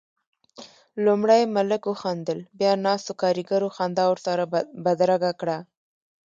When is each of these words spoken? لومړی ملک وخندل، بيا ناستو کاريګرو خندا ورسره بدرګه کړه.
لومړی 1.05 1.41
ملک 1.55 1.81
وخندل، 1.91 2.39
بيا 2.59 2.71
ناستو 2.85 3.11
کاريګرو 3.21 3.67
خندا 3.75 4.05
ورسره 4.09 4.43
بدرګه 4.83 5.31
کړه. 5.39 5.57